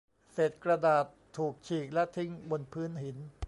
[0.33, 1.05] เศษกระดาษ
[1.37, 3.17] ถูกฉีกและทิ้งบนพื้นหิน